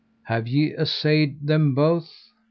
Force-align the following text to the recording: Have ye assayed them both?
Have 0.23 0.47
ye 0.47 0.73
assayed 0.73 1.45
them 1.45 1.75
both? 1.75 2.31